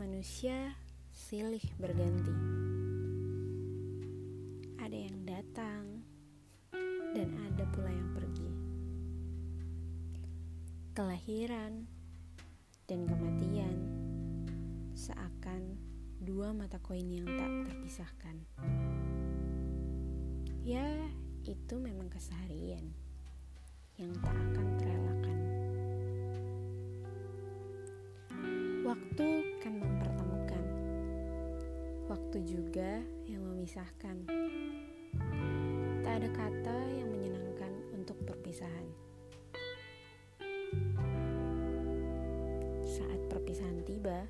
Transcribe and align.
Manusia 0.00 0.72
silih 1.12 1.60
berganti. 1.76 2.32
Ada 4.80 4.96
yang 4.96 5.28
datang 5.28 5.84
dan 7.12 7.28
ada 7.36 7.68
pula 7.68 7.92
yang 7.92 8.08
pergi. 8.16 8.48
Kelahiran 10.96 11.84
dan 12.88 13.04
kematian 13.04 13.76
seakan 14.96 15.76
dua 16.24 16.56
mata 16.56 16.80
koin 16.80 17.04
yang 17.04 17.28
tak 17.36 17.68
terpisahkan. 17.68 18.40
Ya, 20.64 20.96
itu 21.44 21.76
memang 21.76 22.08
keseharian 22.08 22.88
yang 24.00 24.16
tak 24.24 24.32
akan 24.32 24.66
terelakkan. 24.80 25.38
Waktu 28.80 29.29
yang 33.70 33.86
memisahkan. 33.86 34.16
Tak 36.02 36.14
ada 36.18 36.28
kata 36.34 36.76
yang 36.90 37.06
menyenangkan 37.06 37.72
untuk 37.94 38.18
perpisahan. 38.26 38.86
Saat 42.82 43.20
perpisahan 43.30 43.78
tiba, 43.86 44.26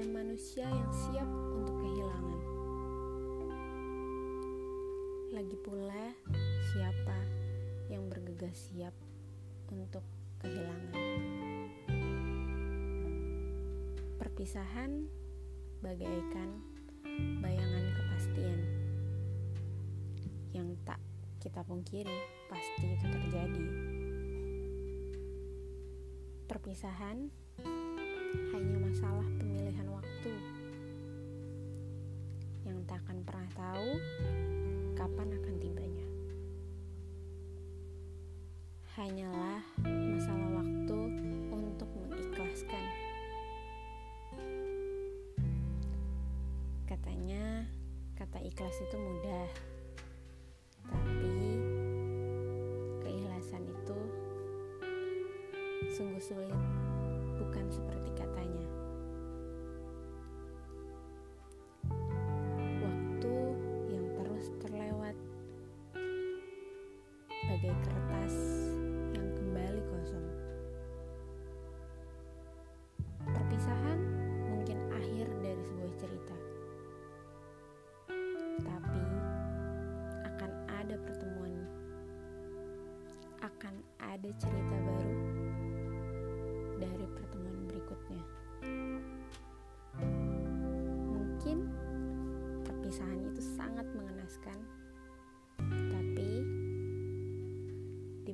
Ada 0.00 0.16
manusia 0.16 0.64
yang 0.64 0.92
siap 0.96 1.28
untuk 1.28 1.76
kehilangan. 1.76 2.40
Lagi 5.28 5.56
pula, 5.60 6.16
siapa 6.72 7.20
yang 7.92 8.08
bergegas 8.08 8.72
siap 8.72 8.96
untuk 9.68 10.00
kehilangan? 10.40 10.96
Perpisahan 14.16 15.04
bagaikan 15.84 16.48
bayangan 17.44 17.84
kepastian 17.92 18.60
yang 20.56 20.80
tak 20.88 20.96
kita 21.44 21.60
pungkiri 21.60 22.16
pasti 22.48 22.88
itu 22.88 23.04
terjadi. 23.04 23.68
Perpisahan 26.48 27.28
hanya 28.48 28.76
masalah 28.80 29.28
tahu 33.54 33.90
kapan 34.94 35.28
akan 35.34 35.54
tibanya. 35.58 36.06
Hanyalah 38.94 39.62
masalah 39.82 40.50
waktu 40.62 40.98
untuk 41.50 41.90
mengikhlaskan. 41.98 42.84
Katanya, 46.86 47.66
kata 48.18 48.38
ikhlas 48.44 48.76
itu 48.82 48.96
mudah, 48.98 49.48
tapi 50.86 51.34
keikhlasan 53.02 53.62
itu 53.66 53.98
sungguh 55.94 56.22
sulit, 56.22 56.62
bukan 57.38 57.66
seperti 57.70 58.10
katanya. 58.14 58.69
Bagai 67.60 67.76
kertas 67.84 68.34
yang 69.12 69.28
kembali 69.36 69.84
kosong. 69.92 70.28
Perpisahan 73.20 74.00
mungkin 74.48 74.80
akhir 74.88 75.28
dari 75.44 75.60
sebuah 75.68 75.92
cerita, 76.00 76.36
tapi 78.64 79.04
akan 80.24 80.50
ada 80.72 80.96
pertemuan, 81.04 81.52
akan 83.44 83.74
ada 84.08 84.30
cerita 84.40 84.76
baru 84.80 85.16
dari 86.80 87.06
pertemuan 87.12 87.60
berikutnya. 87.68 88.22
Mungkin 91.12 91.68
perpisahan 92.64 93.20
itu 93.20 93.44
sangat 93.44 93.84
mengenaskan, 93.92 94.79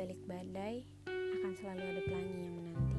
balik 0.00 0.16
badai 0.24 0.80
akan 1.12 1.52
selalu 1.60 1.84
ada 1.84 2.00
pelangi 2.08 2.32
yang 2.40 2.54
menanti. 2.56 2.96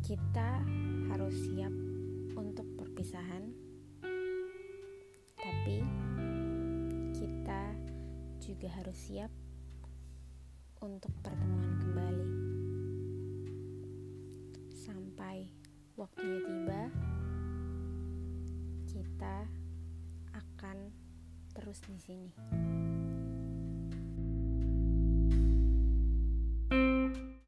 Kita 0.00 0.64
harus 1.12 1.36
siap 1.44 1.74
untuk 2.40 2.64
perpisahan, 2.80 3.52
tapi 5.36 5.84
kita 7.20 7.76
juga 8.40 8.68
harus 8.80 8.96
siap 8.96 9.28
untuk 10.80 11.12
pertemuan 11.20 11.84
kembali. 11.84 12.28
Sampai 14.72 15.52
waktunya 16.00 16.40
tiba, 16.48 16.82
kita 18.88 19.63
Pues, 21.74 22.06
Disney. 22.06 22.93